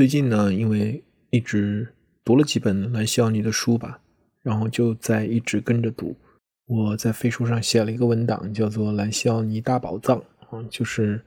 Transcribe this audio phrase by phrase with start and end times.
[0.00, 1.86] 最近呢，因为一直
[2.24, 4.00] 读了几本兰西奥尼的书吧，
[4.40, 6.16] 然后就在一直跟着读。
[6.64, 10.18] 我在飞书上写了一个文档，叫做《兰西奥尼大宝藏》
[10.48, 11.20] 啊，就是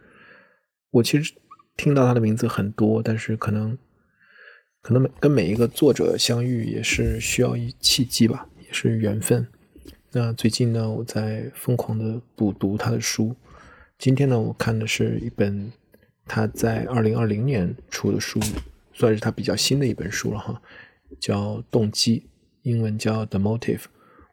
[0.89, 1.35] 我其实
[1.77, 3.77] 听到他的名字很多，但是可能
[4.81, 9.47] 可能跟每一个作者相遇也是需要一契机吧，也是缘分。
[10.11, 13.35] 那最近呢，我在疯狂的补读他的书。
[13.99, 15.71] 今天呢，我看的是一本
[16.25, 18.39] 他在二零二零年出的书，
[18.93, 20.61] 算是他比较新的一本书了哈，
[21.19, 22.19] 叫《动机》，
[22.61, 23.83] 英文叫《The Motive: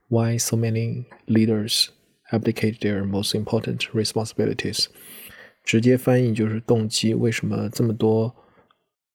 [0.08, 1.88] Why So Many Leaders
[2.30, 4.84] Abdicate Their Most Important Responsibilities》。
[5.62, 8.34] 直接翻译就是“动机”，为什么这么多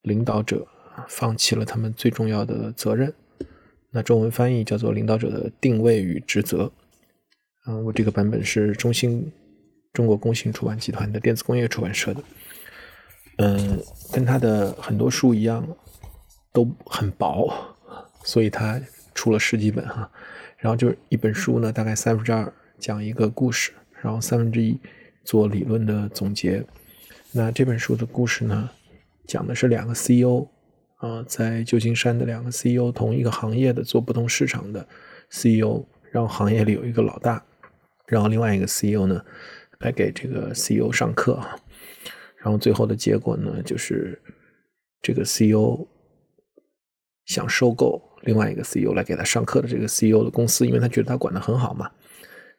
[0.03, 0.67] 领导者
[1.07, 3.13] 放弃了他们最重要的责任？
[3.91, 6.65] 那中文翻译叫做《领导者的定位与职责》。
[7.65, 9.31] 嗯，我这个版本是中兴
[9.91, 12.21] 中国工信出版集团的电子工业出版社的。
[13.37, 13.79] 嗯，
[14.13, 15.67] 跟他的很多书一样，
[16.53, 17.51] 都很薄，
[18.23, 18.79] 所以他
[19.13, 20.09] 出了十几本哈。
[20.57, 24.79] 然后就是一本书呢，大概三分之二讲一个故事，然后三分之一
[25.23, 26.65] 做理论的总结。
[27.31, 28.69] 那这本书的故事呢，
[29.27, 30.47] 讲的是两个 CEO。
[30.99, 34.87] 啊，在旧金山的两个 CEO，同一个行业的做不同市场的
[35.29, 37.43] CEO，然后行业里有一个老大，
[38.07, 39.23] 然后另外一个 CEO 呢，
[39.79, 41.59] 来给这个 CEO 上课啊，
[42.46, 44.21] 然后最后的结果呢，就是
[45.01, 45.88] 这个 CEO
[47.26, 51.90] 想收购另外一个 CEO 来给他上课的这个 CEO 的公司，因为他觉得他管得很好嘛，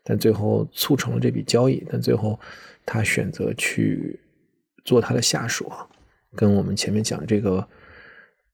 [0.02, 2.36] 但最后促成了这笔交易，但最后
[2.84, 4.18] 他选择去
[4.84, 5.86] 做他的下属啊，
[6.34, 7.64] 跟我们前面讲这个。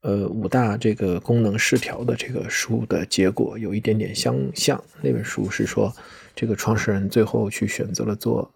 [0.05, 4.83] 呃，五大这个功能失调的这个书的结果有一点点相像。
[5.01, 5.95] 那本书是说，
[6.35, 8.53] 这个创始人最后去选择了做，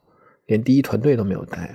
[0.46, 1.72] 连第一团队都没有带。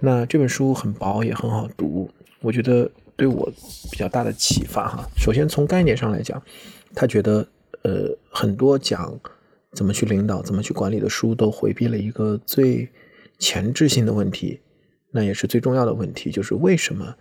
[0.00, 3.52] 那这本书很薄，也很好读，我觉得对我
[3.90, 5.08] 比较大的启发哈。
[5.16, 6.42] 首先从概念上来讲，
[6.94, 7.46] 他觉得
[7.82, 9.18] 呃很多讲
[9.74, 12.88] 怎么去领导、怎么去管理的书都回避了一个最
[13.38, 14.60] 前置性的问题，
[15.12, 17.14] 那也是最重要的问题，就是为什么。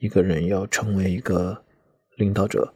[0.00, 1.62] 一个人要成为一个
[2.16, 2.74] 领导者，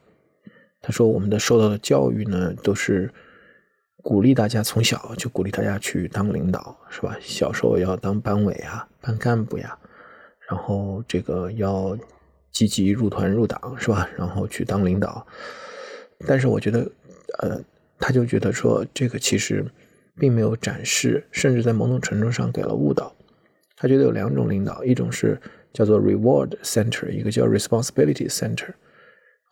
[0.81, 3.13] 他说：“我们的受到的教育呢，都是
[4.03, 7.17] 鼓励大家从小就鼓励大家去当领导，是吧？
[7.21, 9.77] 小时候要当班委啊、班干部呀，
[10.49, 11.97] 然后这个要
[12.53, 14.09] 积极入团入党，是吧？
[14.17, 15.27] 然后去当领导。
[16.27, 16.91] 但是我觉得，
[17.41, 17.61] 呃，
[17.99, 19.65] 他就觉得说，这个其实
[20.17, 23.15] 并没有展示，甚至在某种程度上给了误导。
[23.77, 28.71] 他觉得有两种领导，一种是。”叫做 reward center，一个叫 responsibility center。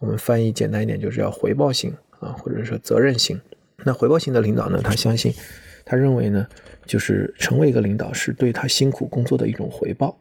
[0.00, 3.38] 我们翻译简单一点，就是要回报性啊，或者说责任心。
[3.86, 5.32] 那回报型的领导呢，他相信，
[5.84, 6.46] 他认为呢，
[6.84, 10.18] 就是成为一个领导是对他辛苦工作的一种回报，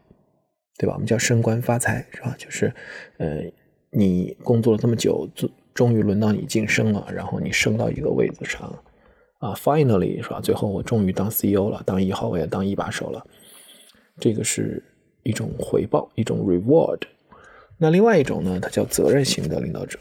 [0.78, 0.94] 对吧？
[0.94, 2.34] 我们叫升官发财，是吧？
[2.38, 2.72] 就是
[3.18, 3.42] 呃，
[3.90, 8.72] 你工作了这么久，终终于轮到你晋升了，然后你升到一个位子上
[9.40, 10.40] 啊，finally 是吧？
[10.40, 13.26] 最后我终于当 CEO 了，当一号位，当一把手了，
[14.20, 14.82] 这个是。
[15.26, 17.00] 一种回报，一种 reward。
[17.78, 19.98] 那另外一种呢，它叫责任型的领导者。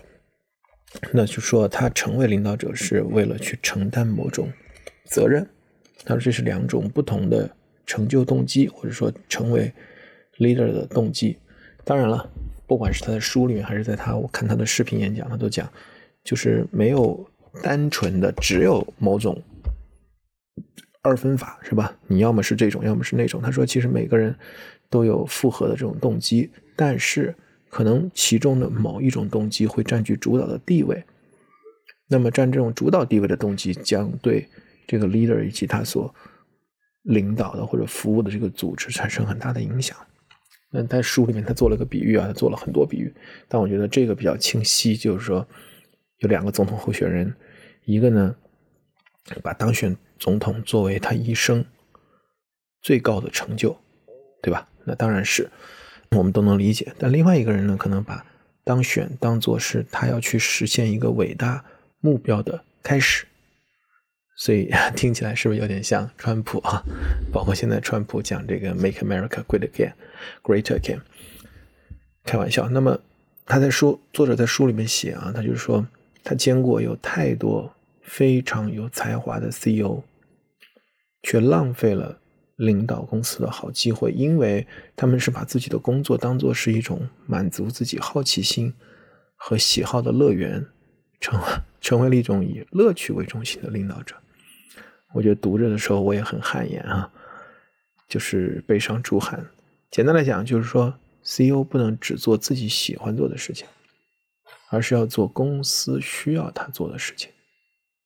[1.12, 4.52] 那就说他成为领导者是为了去承担某种
[5.06, 5.48] 责任。
[6.04, 7.50] 他说这是两种不同的
[7.86, 9.72] 成就动机，或者说成为
[10.38, 11.38] leader 的动机。
[11.84, 12.30] 当然了，
[12.68, 15.72] 不管是他的书里面，还是在他我看他的视频演讲，他都讲，
[16.24, 17.26] 就是没有
[17.62, 19.42] 单纯的只有某种。
[21.02, 21.96] 二分法是吧？
[22.08, 23.40] 你要么是这种，要么是那种。
[23.40, 24.36] 他说，其实每个人
[24.90, 27.36] 都有复合的这种动机，但是
[27.76, 31.04] 可能其中的某一种动机会占据主导的地位。
[32.08, 34.48] 那么占这种主导地位的动机，将对
[34.88, 36.16] 这个 leader 以及他所
[37.02, 39.98] 领导的或者服务的这个组织产生很大的影响。
[40.72, 43.14] 那在书里面他做了个比喻啊，他做了很多比喻，
[43.50, 45.46] 但我觉得这个比较清晰，就是说
[46.20, 47.36] 有两个总统候选人，
[47.84, 48.34] 一个呢
[49.44, 49.94] 把当选。
[50.18, 51.66] 总统作为他一生
[52.82, 53.78] 最高的成就，
[54.42, 54.66] 对吧？
[54.86, 55.52] 那当然是
[56.16, 56.94] 我们都能理解。
[56.98, 58.26] 但另外一个人呢，可能把
[58.64, 61.64] 当选当做是他要去实现一个伟大
[62.00, 63.26] 目标的开始。
[64.38, 66.84] 所以 听起来是不是有点像川普啊？
[67.32, 69.94] 包括现在川普讲这个 “Make America Great Again”、
[70.44, 71.02] “Great Again”，
[72.24, 72.68] 开玩笑。
[72.70, 73.00] 那么
[73.46, 75.88] 他在书作者在书里面写啊，他就是说
[76.24, 77.72] 他见过有太多。
[78.08, 80.04] 非常有才华的 CEO，
[81.24, 82.20] 却浪费了
[82.58, 84.66] 领导公司的好机会，因为
[84.96, 88.74] 他们是把自己的工作当做是一种满足自己好奇心
[89.36, 90.66] 和喜好的乐园，
[91.20, 91.40] 成
[91.82, 94.16] 成为了一种以乐趣为中心的领导者。
[95.14, 97.12] 我觉得读着的时候我也很汗颜啊，
[98.08, 99.46] 就是悲伤出汗。
[99.92, 100.94] 简单来讲，就是说
[101.24, 103.68] CEO 不能只做自己喜欢做的事情，
[104.70, 107.30] 而是要做公司需要他做的事情。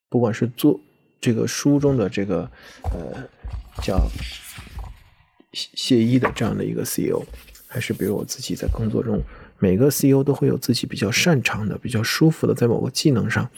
[0.09, 0.79] 不管是做
[1.21, 2.49] 这个书中的这个
[2.93, 3.23] 呃
[3.81, 4.07] 叫
[5.53, 7.23] 谢一的这样的一个 CEO，
[7.67, 9.21] 还是比如我自己在工作中，
[9.57, 13.49] 每个 CEO 都会有自己比较擅长的、比较舒服的，在某个技能上，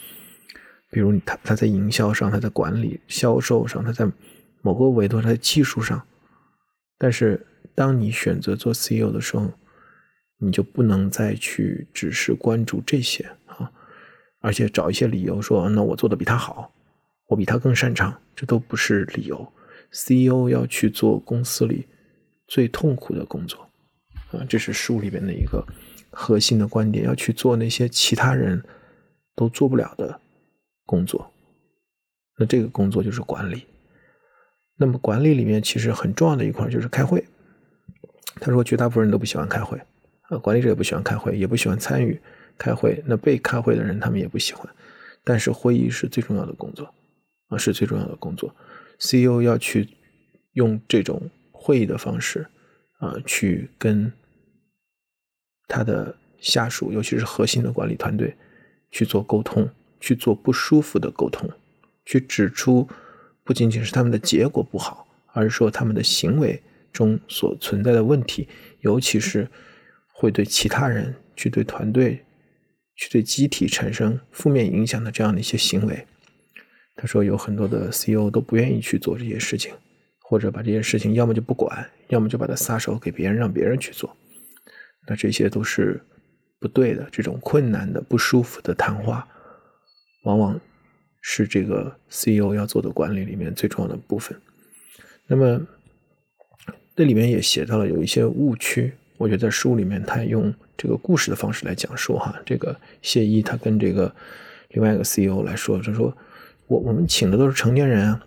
[0.90, 4.10] 比如他他在营销上，他在管理、销售上，他在
[4.60, 6.06] 某个维度他在技术上，
[6.98, 7.46] 但是。
[7.74, 9.50] 当你选择做 CEO 的时候，
[10.36, 13.72] 你就不能再去只是关注这些啊，
[14.40, 16.70] 而且找一些理由说，那我做的比他好，
[17.28, 19.52] 我比他更擅长，这都不是理由。
[19.92, 21.86] CEO 要去做公司里
[22.48, 23.68] 最痛苦的工作
[24.32, 25.64] 啊，这是书里边的一个
[26.10, 28.62] 核心的观点，要去做那些其他人
[29.34, 30.20] 都做不了的
[30.86, 31.30] 工作。
[32.38, 33.66] 那这个工作就是管理。
[34.76, 37.22] 那么管理里面其实很重要的一块就是开会。
[38.40, 39.78] 他说：“绝大部分人都不喜欢开会，
[40.22, 42.18] 啊，管理者也不喜欢开会，也不喜欢参与
[42.56, 43.00] 开会。
[43.06, 44.66] 那被开会的人，他们也不喜欢。
[45.22, 46.92] 但是会议是最重要的工作，
[47.48, 48.52] 啊，是最重要的工作。
[49.02, 49.88] CEO 要去
[50.52, 52.46] 用这种会议的方式，
[52.98, 54.12] 啊，去跟
[55.66, 58.36] 他的下属，尤其是核心的管理团队
[58.90, 59.68] 去做沟通，
[59.98, 61.50] 去做不舒服的沟通，
[62.04, 62.88] 去指出
[63.44, 66.62] 不仅仅是他们的结果不好，而是说他们的行为。”
[66.92, 68.46] 中所存在的问题，
[68.80, 69.48] 尤其是
[70.12, 72.22] 会对其他人、去对团队、
[72.94, 76.06] 去对机体产生负面影响的这样的一些行为，
[77.02, 79.74] 他说有很多的 CEO 都不愿意去做这些事情，
[80.20, 84.16] 或者把这些事情要么就不管，要么就把它撒手给别人，让别人去做。
[85.08, 86.00] 那这些都是
[86.60, 87.04] 不对的。
[87.10, 89.26] 这种困难的、不舒服的谈话，
[90.22, 90.60] 往往
[91.20, 94.40] 是这个 CEO 要做的管理里面最重要的部分。
[95.26, 95.60] 那么。
[96.94, 102.38] 这里面也写到了有一些误区，我觉得在书里面他用这个故事的方式来讲述哈。
[102.44, 104.14] 这个谢一他跟这个
[104.72, 106.14] 另外一个 CEO 来说，他说
[106.72, 108.26] 我我们请的都是成年人啊，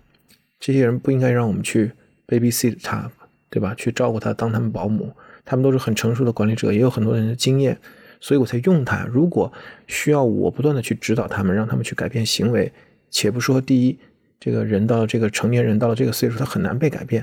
[0.60, 1.90] 这些人不应该让我们去
[2.28, 3.10] babysit 他，
[3.50, 3.74] 对吧？
[3.74, 5.12] 去照顾他，当他们保姆，
[5.44, 7.76] 他们都是很成熟的管理者，也有很多人的经验，
[8.20, 9.04] 所以我才用他。
[9.10, 9.52] 如果
[9.86, 12.72] 需要我不断的去指导他们，让他们去改变行为，
[13.10, 13.98] 且不说第一，
[14.38, 17.22] 这个人到了这个成年人到了这个岁数，他很难被改变；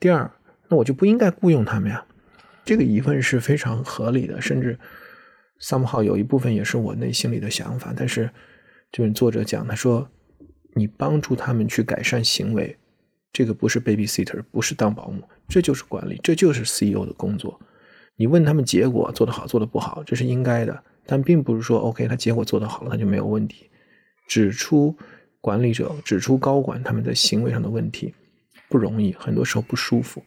[0.00, 0.30] 第二。
[0.68, 2.02] 那我就不应该雇佣他们呀，
[2.64, 4.78] 这个疑问是非常合理的，甚至
[5.60, 7.92] somehow 有一部分也是我内心里的想法。
[7.94, 8.30] 但是，
[8.90, 10.08] 就是作者讲，他说
[10.74, 12.76] 你帮助他们去改善行为，
[13.32, 17.60] 这个不是 babysitter，不是当保姆，这就是管理，这就是 CEO 的工作。
[18.16, 23.70] 你问他们结果做得好，做得不好，这是应该的，但并不是说 OK，他结果做得好了，他就没有问题。
[24.28, 24.96] 指出
[25.40, 28.14] 管理者，指出高管他们在行为上的问题
[28.68, 30.22] 不容易，很多时候不舒服。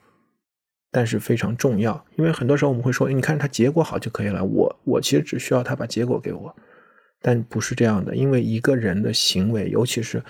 [0.92, 4.44] 但是非常重要，因为很多时候我们会说，你看他结果好就可以了。
[4.44, 6.56] 我我其实只需要他把结果给我，
[7.26, 8.16] 但不是这样的。
[8.16, 10.22] 因为一个人的行为，尤其是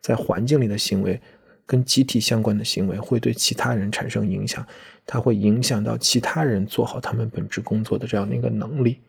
[0.00, 1.20] 在环境里的行为，
[1.66, 4.64] 跟集体相关的行为，会对其他人产生影响，
[5.04, 9.00] 它会影响到其他人做好他们本职工作的这样的一个能力。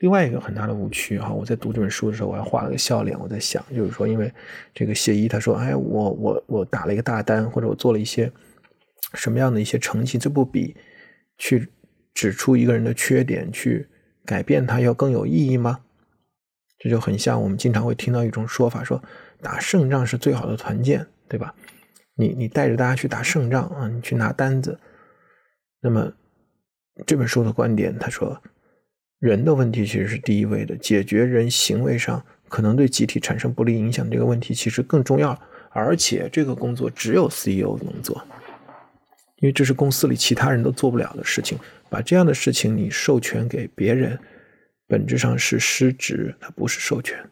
[0.00, 3.18] 另外一个很大的误区哈，我在读这本书的时候，我还画了个笑脸。
[3.20, 4.32] 我在想，就是说，因为
[4.72, 8.32] 这个谢一他说，哎，我我我打了一个大单，或者我做了一些。
[9.14, 10.76] 什么样的一些成绩，这不比
[11.38, 11.66] 去
[12.12, 13.88] 指出一个人的缺点，去
[14.26, 15.80] 改变他要更有意义吗？
[16.78, 19.02] 这就很像我们经常会听到一种说法，说
[19.42, 21.54] 打胜仗是最好的团建，对吧？
[22.14, 24.78] 你你带着大家去打胜仗啊，你去拿单子。
[25.80, 26.12] 那么
[27.06, 28.40] 这本书的观点，他说
[29.20, 35.38] 人的问题其实是第一位的，解决人行为上可能对集体产生不利影响这个问题，其实更重要。
[35.70, 38.20] 而且这个工作只有 CEO 能做。
[39.36, 41.56] 因为这是公司里其他人都做不了的事情，
[41.88, 44.18] 把这样的事情你授权给别人，
[44.88, 47.30] 本质上是失职，它不是授权。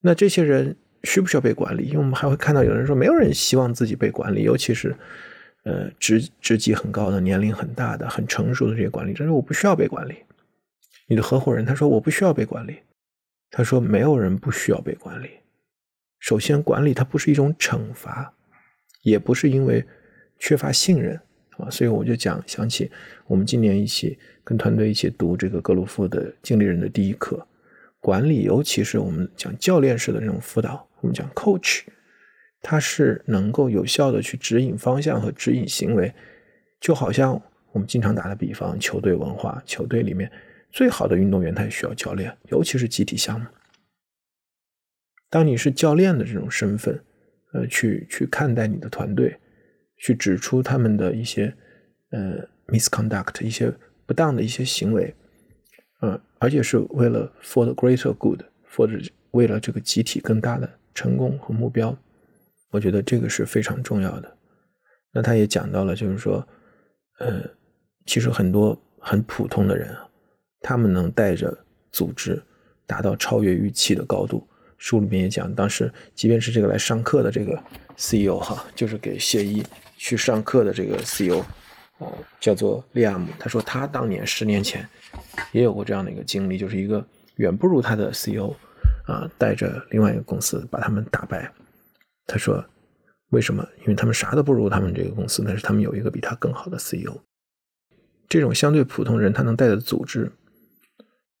[0.00, 1.84] 那这些人需不需要被管理？
[1.84, 4.96] 因为我们还会看到有人说，没有人希望自己被管理，尤其是
[5.62, 10.16] 呃职职级很高的、年龄很大的、很成熟的这些管理者说：“我不需要被管理。”
[11.06, 12.80] 你的合伙人他说：“我不需要被管理。”
[13.52, 15.30] 他说：“没有人不需要被管理。
[16.18, 18.34] 首先，管理它不是一种惩罚，
[19.02, 19.86] 也不是因为。”
[20.38, 21.18] 缺乏信任
[21.58, 22.90] 啊，所以我就讲想起
[23.26, 27.46] 我们今年一起跟团队一起读这个格鲁夫的经理人的第一课，
[28.00, 31.82] 管理，尤其是我们讲教练式的这种辅导，我们讲 coach，
[32.60, 36.12] 它是能够有效的去指引方向和指引行为，
[36.80, 37.40] 就好像
[37.72, 40.30] 我们经常打的比方，球队文化，球队里面
[40.70, 43.46] 最好的运动员他也需要教练，尤其是集体项目。
[45.30, 47.02] 当你是教练的这种身份，
[47.52, 49.36] 呃，去去看待你的团队。
[49.98, 51.54] 去指出他们的一些
[52.10, 53.72] 呃 misconduct 一些
[54.06, 55.14] 不当的一些行为，
[56.00, 61.96] 呃，而且是为了 for the greater good，for 为了这个集体更大的成功和目标，
[62.70, 64.36] 我觉得这个是非常重要的。
[65.12, 66.46] 那他也讲到了，就是说，
[67.18, 67.42] 呃，
[68.04, 70.08] 其实很多很普通的人啊，
[70.60, 71.56] 他们能带着
[71.90, 72.42] 组织
[72.86, 74.46] 达到超越预期的高度。
[74.78, 77.58] 书里面也讲，当时即便是这个来上课的这个
[77.96, 79.64] CEO 哈，就是给谢一
[79.96, 81.40] 去上课的这个 CEO，
[81.98, 82.06] 啊，
[82.38, 84.86] 叫做利亚姆，他说他当年十年前
[85.52, 87.04] 也有过这样的一个经历，就是一个
[87.36, 88.54] 远不如他的 CEO，
[89.06, 91.50] 啊，带着另外一个公司把他们打败。
[92.26, 92.64] 他说
[93.30, 93.66] 为什么？
[93.80, 97.18] 因为他们啥都不如他们这个公司，但是他们有一个比他更好的 CEO。
[98.28, 100.30] 这种相对普通人，他能带的组织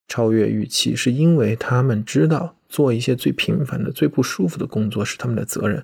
[0.08, 2.54] 超越预期，是因为他们知道。
[2.68, 5.82] 做一些最平凡的、最不舒服的工作是他们的责任，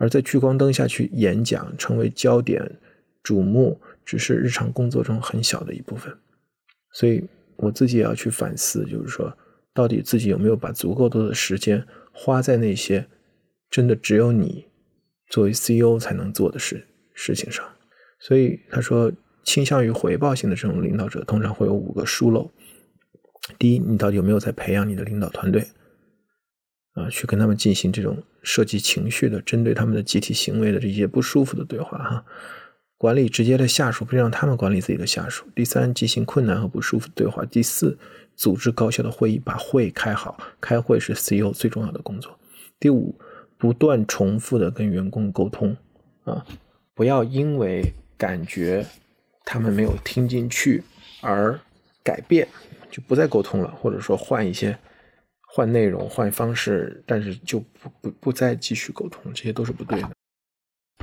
[0.00, 2.64] 而在聚光灯下去演讲、成为焦点、
[3.22, 6.10] 瞩目，只是日常工作中很小的一部分。
[6.94, 7.22] 所以
[7.56, 9.36] 我自己也要去反思，就是说，
[9.74, 13.06] 到底自己有没有把足够多的时间花在那些
[13.70, 14.64] 真的只有你
[15.28, 17.62] 作为 CEO 才能做的事事情上？
[18.20, 19.12] 所以他说，
[19.44, 22.50] 倾向于回报型的这种领导者，通常会有五个疏漏：
[23.58, 25.62] 第一，你到底有没有在培养你的领导团队？
[26.94, 32.24] 啊，去跟他们进行这种涉及情绪的、针对他们的集体行为的这些不舒服的对话哈。
[32.98, 35.46] 管理直接的下属，不让他们管理自己的下属。
[35.54, 37.44] 第三，进行困难和不舒服的对话。
[37.46, 37.96] 第四，
[38.36, 40.36] 组织高效的会议，把会开好。
[40.60, 42.38] 开会是 CEO 最重要的工作。
[42.78, 43.18] 第五，
[43.56, 45.74] 不断重复的跟员工沟通
[46.24, 46.44] 啊，
[46.94, 48.84] 不要因为感觉
[49.44, 50.82] 他们没有听进去
[51.22, 51.58] 而
[52.02, 52.46] 改变，
[52.90, 54.76] 就不再沟通了，或者说换一些。
[55.52, 60.10] 换内容、换方式，但是就不不不再继续沟通，这些都是不对的。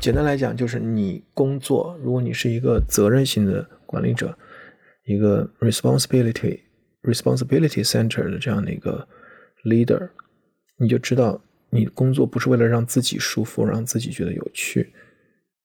[0.01, 4.37] 简单来讲，就是你工作，如果你是一个责任型的管理者，
[5.03, 6.61] 一个 responsibility
[7.01, 9.05] responsibility center 的这样的一个
[9.65, 10.09] leader，
[10.77, 14.93] 你就知道，你工作不是为了让自己舒服、让自己觉得有趣，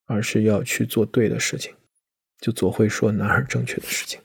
[0.07, 1.73] 而是要去做对的事情，
[2.41, 4.21] 就做会说哪儿正确的事情。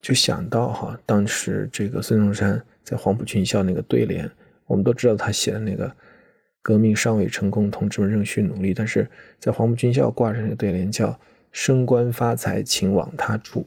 [0.00, 2.64] 就想到哈，当时这个孙中山。
[2.84, 4.30] 在黄埔军校那个对联，
[4.64, 5.94] 我们都知道他写的那个
[6.64, 8.72] “革命尚未成功，同志们仍需努力”。
[8.74, 9.06] 但是
[9.38, 11.20] 在黄埔军校挂着那个对联叫
[11.52, 13.60] “升官发财，请往他处；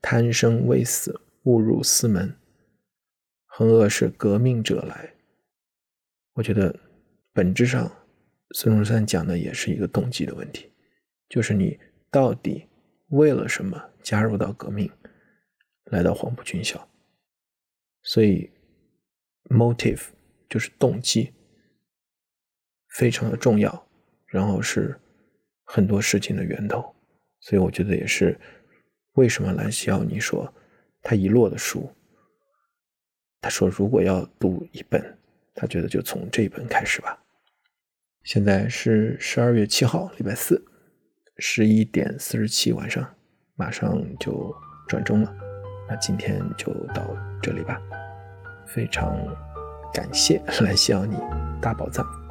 [0.00, 2.32] 贪生畏死，误入私门。
[3.46, 5.12] 横恶是革命者来。”
[6.34, 6.72] 我觉得
[7.32, 7.90] 本质上，
[8.54, 10.70] 孙中山讲的也是一个动机的问题，
[11.28, 11.76] 就是你
[12.12, 12.64] 到底
[13.08, 14.88] 为了什么加入到革命，
[15.90, 16.88] 来到黄埔军校？
[18.02, 18.50] 所以。
[19.50, 20.02] motive
[20.46, 21.32] 就是动机，
[22.90, 23.88] 非常的重要，
[24.26, 24.94] 然后是
[25.64, 26.94] 很多事情的源头，
[27.40, 28.38] 所以我觉得也是
[29.14, 30.52] 为什么兰西奥尼说
[31.00, 31.90] 他遗落的书，
[33.40, 35.18] 他说如果要读一本，
[35.54, 37.18] 他觉得就从这一本开始吧。
[38.24, 40.62] 现在是十二月七号，礼拜四，
[41.38, 43.16] 十一点四十七晚上，
[43.54, 44.54] 马上就
[44.86, 45.47] 转钟了，
[45.88, 47.02] 那今天就到
[47.42, 47.80] 这里吧。
[48.66, 49.16] 非常
[49.92, 51.16] 感谢来向你
[51.60, 52.27] 大宝藏。